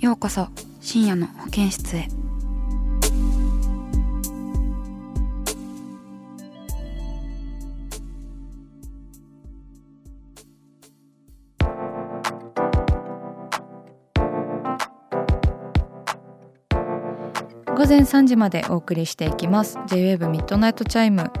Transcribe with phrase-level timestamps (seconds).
[0.00, 0.46] ようこそ
[0.80, 2.06] 深夜の保健室へ。
[17.76, 19.80] 午前3時までお送りしていきます。
[19.88, 21.32] J-WAVE ミッドナイトチャイム。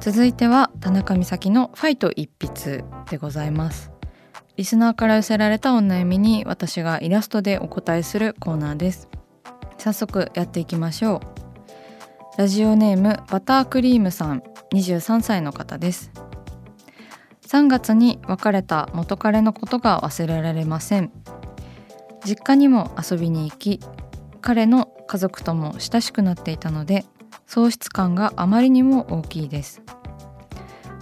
[0.00, 3.93] 続いては田中美咲のファイト一筆でございます。
[4.56, 9.08] リスナーから寄せられたお悩みに私がイラストでお答えするコーナーです。
[9.78, 11.16] 早速やっていきましょ
[12.36, 12.38] う。
[12.38, 14.42] ラジオネームバタークリームさん。
[14.72, 16.12] 23歳の方です。
[17.48, 21.12] 3月に別れた元彼のことが忘れられません。
[22.24, 23.80] 実家にも遊びに行き
[24.40, 27.04] 彼の家族とも親しくなっていたので
[27.46, 29.82] 喪失感があまりにも大きいです。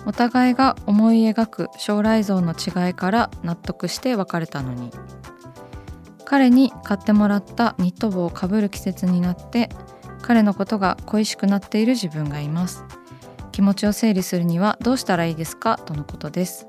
[0.04, 4.90] お互いが思い描く将来像の違いから納得して別れたのに。
[6.24, 9.68] 彼に買ってもらったニット帽をかぶる季節になって
[10.22, 12.84] 彼のことが恋しくなっている自分がいます。
[13.52, 15.76] 気持ちを整理するにはどうしたらいいですか？
[15.76, 16.66] とのことです、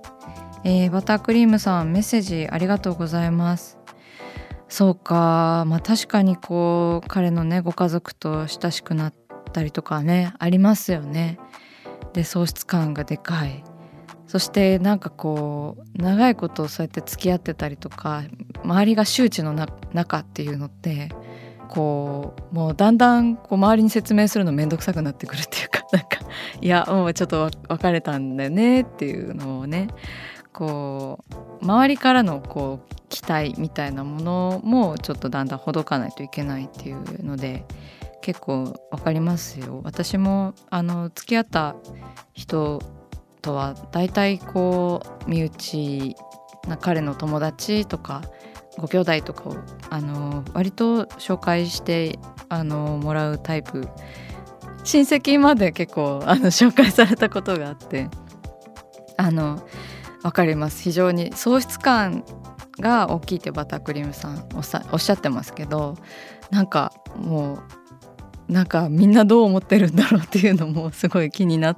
[0.66, 3.78] えーバタークリームさんメッセージありがとうございます。
[4.68, 5.64] そうか。
[5.66, 9.14] まあ確かにこう彼のねご家族と親しくなっ
[9.54, 11.40] たりとかねありますよね。
[12.14, 13.64] で喪失感がでかい。
[14.28, 18.24] そしてなんかこう長いことそうやって付き合ってたりとか
[18.64, 19.54] 周りが周知の
[19.94, 21.10] 中っていうのって
[21.70, 26.20] こうもうだんだんこう周りに説明するの面倒くさくなってくるっていうか なんか
[26.62, 29.88] いやもうちょっと別れたんだよねっていうのをね
[30.52, 31.24] こ
[31.62, 37.66] う周りからのこう期待みたいなものもちょっとだんだんほどかないといけないっていうので
[38.24, 39.82] 結構わかりますよ。
[39.84, 41.76] 私もあの付き合った
[42.34, 42.82] 人
[43.42, 46.16] とは大体こう身内
[46.68, 48.22] な彼の友達とか
[48.78, 49.58] ご兄弟とかを
[49.90, 52.18] あの割と紹介して
[52.48, 53.90] あのもらうタイプ
[54.86, 58.08] 親戚まで結構あの紹介されたことがあって
[59.18, 59.68] あの
[60.24, 60.82] わかります。
[60.82, 62.24] 非常に喪失感
[62.80, 64.60] が大きいってバタークリームさんお
[64.96, 65.98] っしゃってますけど
[66.52, 67.83] なんかもう
[68.48, 71.78] なんかみんなどう思ってるんだろうっていうのもすごい気になっ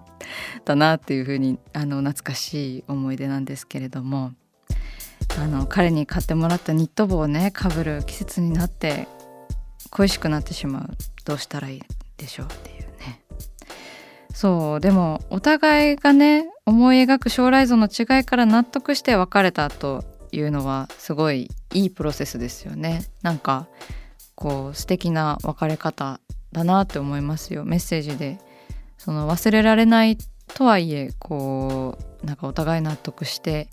[0.64, 4.34] たなっていうふうにあの懐かしい思い出なんですけれども。
[5.40, 9.08] あの彼に買ってもらったニット帽をねかぶる季節になって
[9.90, 10.90] 恋しくなってしまう。
[11.26, 11.82] どうしたらいい
[12.18, 13.22] でしょうっていうね。
[14.34, 23.06] そうでもお互いがね思い描く将来像の違いから納得して別れたというのはすごいいいプロセスですよね。
[23.22, 23.68] なんか
[24.36, 26.20] こう素敵な別れ方
[26.56, 27.66] だなって思いますよ。
[27.66, 28.40] メッセージで。
[28.98, 30.18] その忘れられない
[30.54, 33.68] とはいえこうなんかお互い納得して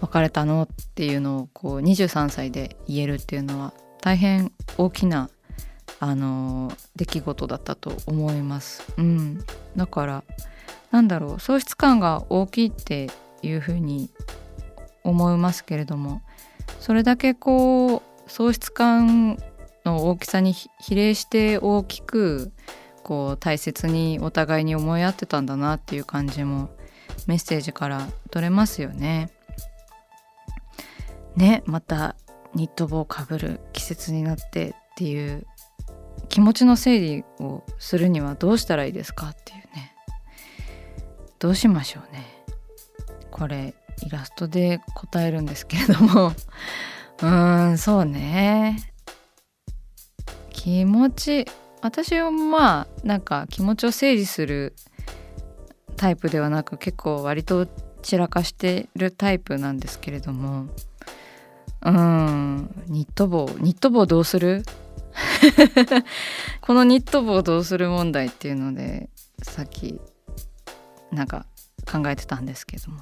[0.00, 3.72] 別れたのっていうのをこう23歳で言えるっていうのは
[4.02, 5.30] 大変大きな
[6.00, 8.82] あの出来事だったと思います。
[8.98, 9.44] うん、
[9.76, 10.24] だから
[10.90, 13.08] なんだろう喪失感が大きいって
[13.42, 14.10] いうふうに
[15.04, 16.20] 思いますけれども
[16.80, 19.38] それだけこう喪失感
[19.84, 22.52] の大きさに比例して大きく
[23.02, 26.70] こう大切にお互いに思い合ってたんだなっていう感じも
[27.26, 29.30] メッセージから取れますよね。
[31.36, 32.16] ねまた
[32.54, 35.46] ニット帽をかぶる季節になってっていう
[36.28, 39.94] 気持ちの整理をするにはどうしたらいいですかっていうね。
[41.38, 42.44] どうしましょうね。
[43.30, 43.74] これ
[44.06, 46.28] イラストで答えるんですけれども。
[47.20, 48.93] うーんそうね。
[50.64, 51.46] 気持ち
[51.82, 54.74] 私はまあなんか気持ちを整理する
[55.96, 57.66] タイプではなく結構割と
[58.00, 60.68] 散らかしてるタイプなんですけれども
[61.82, 64.62] うんニット帽ニット帽どうする？
[66.62, 69.10] このニット帽どうする問題っていうので
[69.42, 70.00] さっき
[71.12, 71.44] なんか
[71.84, 73.00] 考えてたんですけども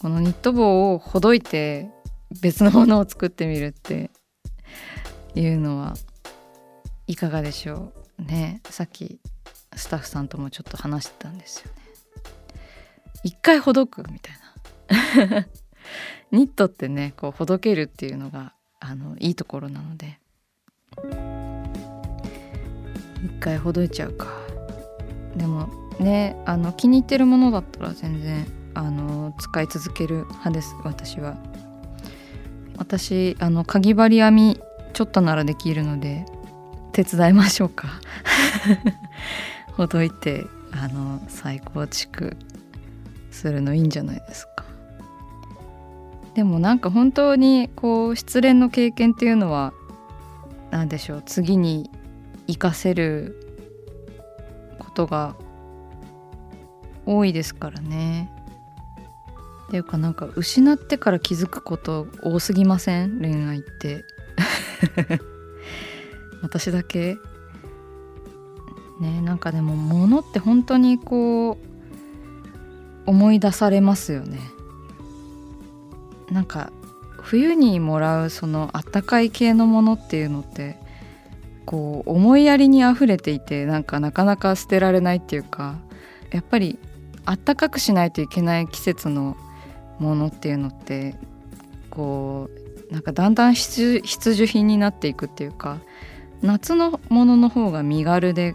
[0.00, 1.90] このニット帽をほどいて
[2.40, 4.12] 別のものを作ってみるって
[5.34, 5.94] いうのは
[7.12, 8.22] いかがでしょう？
[8.22, 8.62] ね。
[8.70, 9.20] さっき
[9.76, 11.72] スタッフさんともちょっと話してたんですよね。
[13.22, 15.46] 一回ほどくみたいな。
[16.32, 20.18] ニットってねこうほどけるっていうのがあのいいところなので。
[23.22, 24.28] 一回ほどいちゃうか。
[25.36, 25.68] でも
[26.00, 31.36] ねあの気に入ってるものだったら全然あの使い続ける派です私は。
[32.78, 34.60] 私あのかぎ針編み
[34.94, 36.24] ちょっとならできるので
[36.92, 37.88] 手伝いましょうか。
[39.76, 42.36] ほどいてあの再構築
[43.30, 44.64] するのいいんじゃないですか。
[46.34, 49.72] でもなんか本当にこう失恋の経験っていうのは
[50.70, 51.90] 何でしょう次に
[52.46, 53.36] 活かせる
[54.78, 55.36] ことが
[57.04, 58.30] 多いですからね。
[59.68, 63.20] っていうかなんか失ってから気づくこと多すぎません？
[63.20, 64.04] 恋愛って。
[66.42, 67.16] 私だけ？
[69.00, 71.56] ねなんかでも物って本当にこう
[73.10, 74.38] 思い出されますよね。
[76.30, 76.72] なんか
[77.20, 80.78] 冬にもらうそのあったかい系のものっていうのって
[81.66, 85.78] こう思いやりにあふれていてなんかなかなか捨てられないっていうか
[86.30, 86.78] やっぱり
[87.24, 89.36] あったかくしないといけない季節の
[89.98, 91.14] ものっていうのって
[91.90, 92.50] こ
[92.90, 95.78] うなんかだんだん必需品になっていくっていうか
[96.42, 98.54] 夏のものの方が身軽で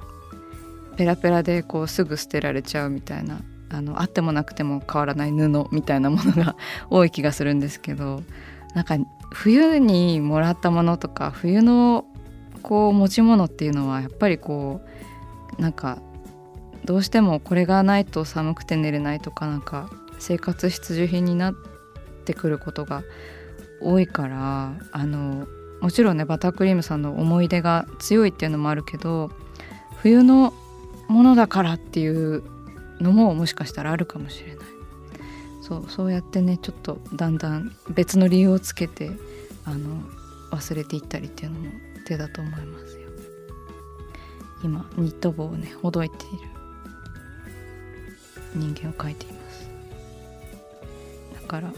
[0.97, 3.39] ペラペラでこうすぐ捨てられちゃうみたいな
[3.69, 6.55] あのあってもなくても変わらない布みたいなものが
[6.89, 8.23] 多い気がするんですけど
[8.73, 8.97] なんか
[9.31, 12.05] 冬にもらったものとか冬の
[12.63, 14.81] こう持ち物っていうのはやっぱりこ
[15.57, 15.99] うなんか
[16.85, 19.89] どうしてもこれがないと寒くて寝れないとかなんか
[20.19, 21.55] 生活必需品になっ
[22.25, 23.03] てくることが
[23.81, 25.47] 多いからあの
[25.81, 29.31] もちろんねバタークリームさんの思い出が強いっていうのもあるけど
[29.97, 30.53] 冬の
[31.07, 32.43] ものだからっていう
[32.99, 34.67] のももしかしたらあるかもしれない。
[35.61, 39.11] そうそうやってねちょっとだんだん別の理由をつけて
[39.65, 40.01] あの
[40.51, 41.71] 忘れていったりっていうのも
[42.05, 43.07] 手だと思いますよ。
[44.63, 46.37] 今ニット帽をねほどいている
[48.55, 49.69] 人間を描いています。
[51.41, 51.73] だから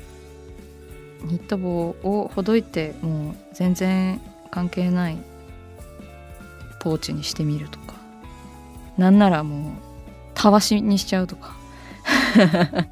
[1.23, 4.21] ニット帽をほどいてもう全然
[4.51, 5.17] 関係ない
[6.79, 7.95] ポーチにしてみるとか。
[8.97, 9.73] なんならもう
[10.33, 11.57] たわしにしちゃうとか。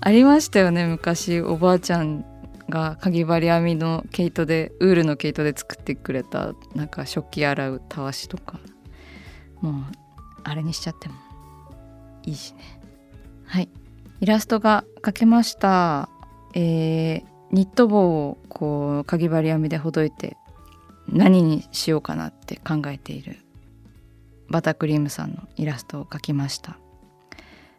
[0.00, 1.40] ありましたよね昔。
[1.40, 2.24] おばあちゃん
[2.68, 8.60] がかぎ針編みの毛糸でウールの毛糸で作ってくれたなんか食器洗うたわしとか。
[9.60, 9.74] もう
[10.44, 11.16] あれにしちゃっても。
[12.24, 12.80] いいしね。
[13.46, 13.68] はい。
[14.20, 16.08] イラストが描けました。
[16.54, 20.36] えー、ニット帽をこうかぎ針編みでほどいて
[21.08, 23.38] 何にしようかなって考えている
[24.48, 26.78] バタークリームさんのイラストを描きました。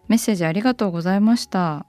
[0.07, 1.85] メッセージありがとうございました。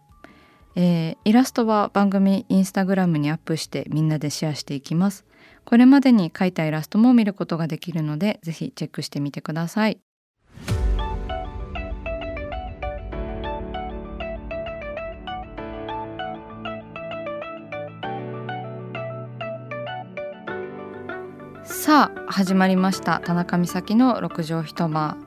[0.75, 5.25] えー、イラストは番組インスタグラムにアップしてみんなでシェアしていきます。
[5.65, 10.01] これまでに描いたイラストも見ることができるのでぜひチェックしてみてください。
[21.93, 23.21] さあ始まりました。
[23.23, 25.19] 田中美咲の六畳一間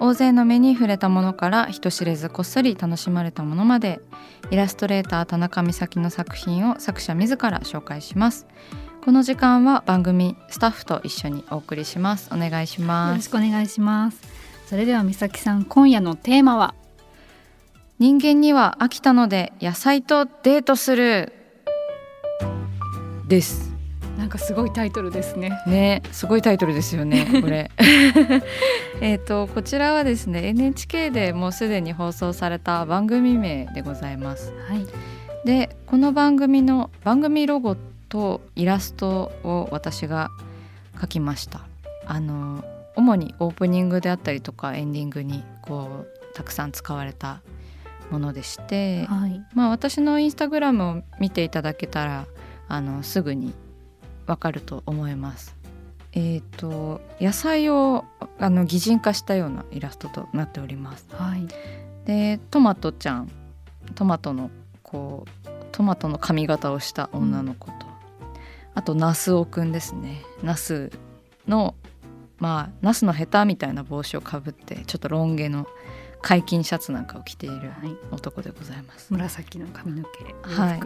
[0.00, 4.00] 大勢の目に触れたものから人知れずこっそり楽しまれたものまで
[4.50, 8.46] イラストレーター田中美咲の作品を作者自ら紹介します。
[9.04, 12.30] この時間は番組スタッフと一緒にお送りします。
[12.32, 13.10] お願いします。
[13.10, 14.18] よろしくお願いします。
[14.64, 16.74] それでは美咲さん今夜のテーマは？
[17.98, 21.34] 人間には飽きたので野菜とデートする。
[23.28, 23.67] です
[24.28, 25.58] なんかすごいタイトルですね。
[25.66, 27.40] ね、すごいタイトルですよね。
[27.40, 27.70] これ。
[29.00, 34.52] えっとこちらはですね NHK でもうすでに放送された番組名でございます。
[34.68, 34.86] はい。
[35.46, 37.74] でこの番組の番組ロゴ
[38.10, 40.28] とイラストを私が
[40.98, 41.62] 描きました。
[42.04, 42.62] あの
[42.96, 47.40] 主にオープニングであったりとかエンディングにこうたくさん使われた
[48.10, 52.26] ものでして、はい、まあ私のインスタグラムを見ていただけたら
[52.68, 53.54] あのすぐに
[54.28, 55.56] わかると思います。
[56.12, 58.04] えーと、野菜を
[58.38, 61.06] あの擬人化したようなイラストとなっております。
[61.12, 61.46] はい、
[62.06, 63.30] でトマトちゃん
[63.94, 64.50] トマトの
[64.82, 67.72] こうトマトの髪型をした女の子と、
[68.74, 70.90] あとナスオくんですねナス
[71.46, 71.74] の
[72.38, 75.66] まあナスのヘタみたいな帽子をかぶってちょっとロン毛の
[76.20, 77.70] 解禁シャツなんかを着ている
[78.10, 79.12] 男でございます。
[79.12, 80.80] 紫の髪の毛はい、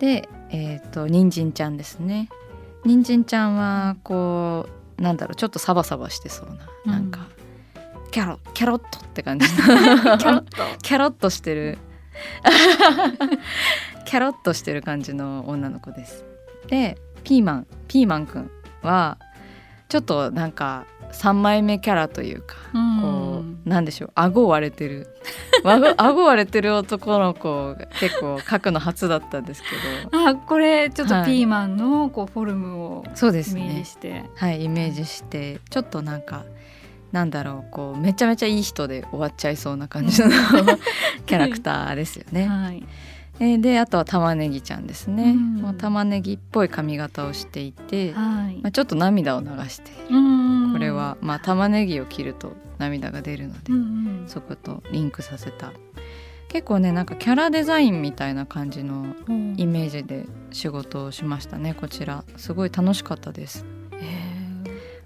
[0.00, 2.28] で、えーと、人参ちゃんですね。
[2.84, 4.66] 人参ちゃんはこ
[4.98, 6.54] うなんだろうちょっとサバサバしてそうな、
[6.86, 7.28] うん、なんか
[8.10, 9.46] キャロキャロットって感じ。
[9.54, 10.78] キャロット。
[10.82, 11.78] キャロッとしてる。
[14.06, 16.24] キャロッとしてる感じの女の子です。
[16.68, 18.50] でピーマンピーマンくん
[18.82, 19.18] は
[19.88, 23.29] ちょっとなんか3枚目キャラというか、うん、こう
[23.64, 24.10] なんでしょう。
[24.14, 25.08] 顎割れてる。
[25.96, 29.68] 顎割れてる男の子結構描くの初だったんですけ
[30.10, 30.28] ど。
[30.28, 35.60] あこれちょっとピーマンのこうフォルムをイメージして、ね、はいイメージして。
[35.68, 36.44] ちょっとなんか
[37.12, 40.30] なんだろうこうめちゃめちゃいい人で終わっちゃいそうな感じの
[41.26, 42.46] キャラクターですよね。
[42.46, 42.82] はい。
[43.40, 49.90] えー、であとは玉ねぎちゃんですね、うん、もう玉ねぎっぽい髪型をしていて、はい、まあ、ちょっと涙を流して。
[49.90, 50.14] いる、こ
[50.80, 53.78] れは、まあ、玉ねぎを切ると涙が出るので、うん
[54.22, 55.72] うん、そことリンクさせた
[56.48, 59.14] 結構ねなんかキャラデザインみたいな感じの
[59.56, 63.64] イメージで仕事をしましたねこちらすごい楽しかったです。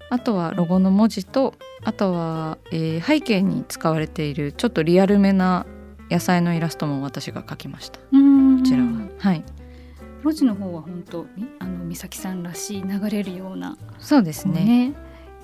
[0.09, 5.65] あとはロゴの文字とあとは、えー、背景に使われているちょっとリアルめな
[6.09, 7.99] 野菜のイラストも私が描きました。
[7.99, 8.05] こ
[8.63, 9.07] ちらは。
[9.17, 9.43] はい。
[10.23, 11.25] 文字の方は本当
[11.59, 13.77] あの美咲さんらしい流れるような。
[13.99, 14.63] そうですね。
[14.63, 14.93] ね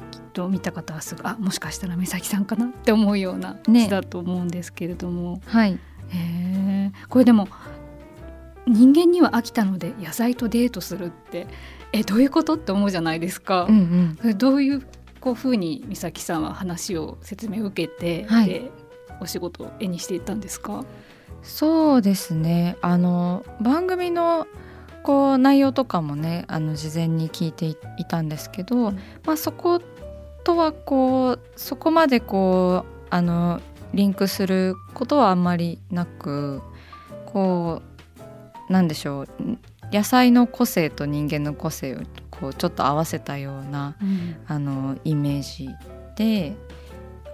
[0.10, 5.36] きっと見た方はすぐあもしかしたら美咲さんかなって思うような字だと思うんですけれども。
[5.36, 5.80] ね、はい。
[6.14, 7.48] えこれでも
[8.68, 11.48] 人間には飽きたので野菜とデートするって
[11.92, 13.66] えどういうことって思うじゃないですか。
[13.70, 14.82] うんうん、どういう
[15.20, 18.72] こう風に美咲さんは話を説明を受けて、はい、で
[19.20, 20.84] お仕事を絵にしていったんですか？
[21.44, 22.78] そうですね。
[22.82, 24.48] あの番組の
[25.04, 27.76] こう内容とかもねあの事前に聞いてい
[28.08, 29.82] たんですけど、うん、まあ、そこ
[30.44, 33.62] とはこうそこまでこうあの
[33.94, 36.62] リンクすることはあんまりなく
[37.26, 37.82] こ
[38.70, 39.28] うなんでしょう
[39.92, 45.70] 野菜の個性と人間の個性をこうちょっと合わせたような、うん、あのイメージ
[46.16, 46.56] で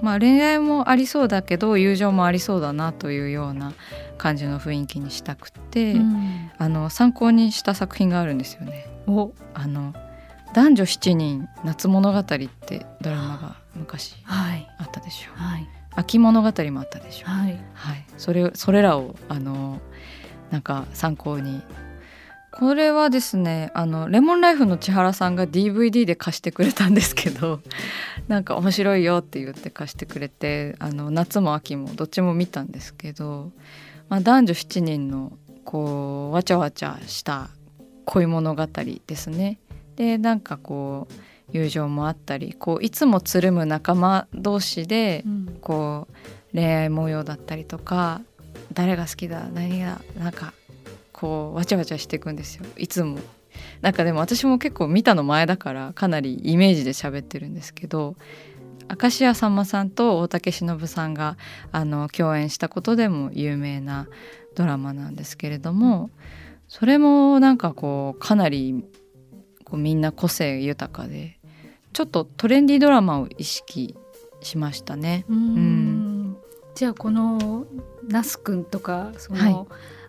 [0.01, 3.73] まあ、恋愛もありそうだけど友情もありそうだなというような
[4.17, 8.87] 感じの雰囲気にしたくて、うん、あの参考にした作品があるんですよね。
[9.53, 9.93] あの
[10.53, 15.39] 男女7人夏物語ってドラマが昔あったでしょう。
[15.39, 17.29] はい、秋物語もあったでしょう。
[17.29, 19.79] はい、はい、それそれらをあの
[20.51, 21.61] なんか参考に
[22.51, 27.61] これはですねあのレモンライフの千原さんが DVD で貸してくれたんですけど
[28.27, 33.51] なんか面白いよって言って貸してくれてあの夏も秋もどっちも見たんですけど、
[34.09, 35.33] まあ、男女7人の
[35.65, 37.49] こうわちゃわちゃした
[38.05, 39.59] 恋物語ですね。
[39.97, 41.13] でなんかこう
[41.51, 45.25] 友情もあったりこういつもつるむ仲間同士で、
[45.61, 48.21] こう恋愛模様だったりとか
[48.73, 50.53] 誰が好きだ何がなんか
[51.11, 53.19] こうわちゃわちゃしていくんですよいつも。
[53.81, 58.15] なんかでも私も結構見たの前だからかなりイメージで喋ってるんですけど
[59.01, 61.37] 明石家さんまさんと大竹しのぶさんが
[61.71, 64.07] あの共演したことでも有名な
[64.53, 66.11] ドラマなんですけれども
[66.67, 68.85] それもなんかこうかなり
[69.67, 71.37] こうみんな個性豊かで
[71.91, 73.97] ちょっとトレンディードラマを意識
[74.41, 75.25] しましたね。
[75.27, 76.37] うん、
[76.73, 77.65] じゃあこの
[78.07, 79.67] 那須くんとかその、はい。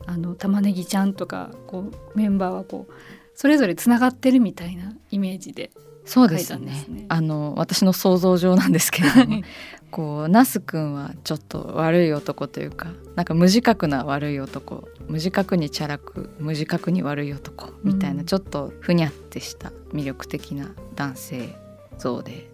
[0.09, 2.93] あの玉ねぎちゃんとかこうメンバーはこう
[3.35, 5.71] それぞれつながってるみたいなイメージで
[6.09, 9.43] そうですね、ね、あの私の想像上なんですけれども
[9.91, 21.57] こう那須君はちょっと悪い男というかなんか無自覚な悪い男無自覚にチャラく無自覚に悪い男みたいな、うん、ちょっとふにゃってした魅力的な男性
[21.99, 22.49] 像で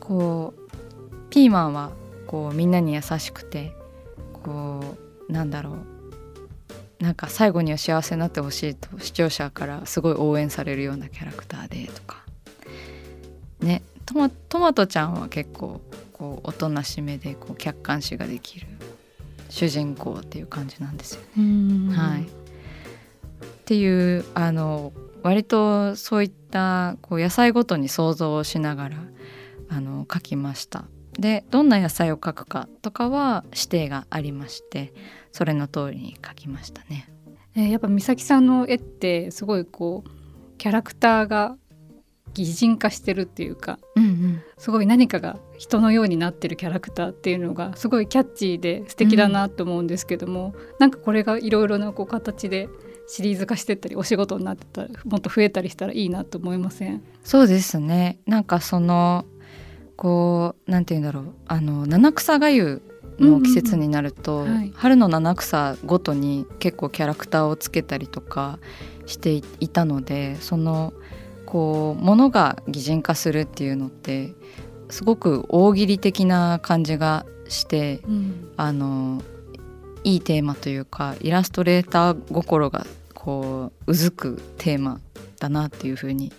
[0.00, 1.92] こうピーマンは
[2.26, 3.72] こうみんなに優しくて
[4.32, 4.96] こ
[5.28, 5.76] うなんだろ
[7.00, 12.24] うなんか最後には幸せになってほしいと視聴者からすごい応援されるようなキャラクターでとか
[13.60, 15.80] ねトマトマトちゃんは結構
[16.12, 18.66] こうおとなしめでこう客観視ができる
[19.50, 21.94] 主人公っていう感じなんですよね。
[21.94, 22.26] はい、っ
[23.64, 28.96] ていうあの割とそういったこう野菜ごとに想像をしながら
[29.68, 30.84] あの描きました。
[31.18, 34.92] でどんな野菜を描くかとかは指定がありまして
[35.32, 37.08] それの通りに描きましたね。
[37.56, 40.10] えー、やっぱ美咲さんの絵ってすごいこう
[40.58, 41.56] キャラクターが
[42.34, 52.68] 擬人化してるっていうか、うんうん、すごい何かが人のようになってるキャラクターっていうのがすごいキャッチーで素敵だなと思うんですけども、うん、なんかこれがいろいろなこう形で
[53.08, 57.02] シリーズ化してったりお仕事になってたらもっと増えたりしたらいいなと思いません？
[57.24, 58.18] そうですね。
[58.26, 59.24] なんかその
[59.96, 61.34] こうなんて言うんだろう。
[61.46, 62.82] あの七草がゆ
[63.18, 68.60] の季節になると、うんうんはい、春の七草ごとに結構キャラクターをつけたりとか
[69.06, 70.92] していたのでその
[71.48, 74.34] こう物が擬人化するっていうのって
[74.90, 79.22] すごく大喜利的な感じがして、うん、あの
[80.04, 85.00] いいテーマというかイラストレーター心がこううずくテーマ
[85.40, 86.34] だなっていうふうに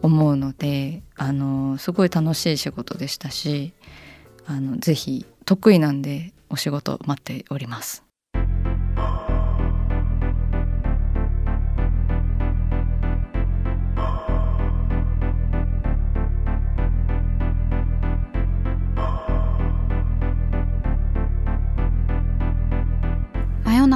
[0.00, 3.72] 思うのであのすごい楽しい仕事でしたし
[4.46, 8.11] あのぜひ得意なんでお仕事待っております。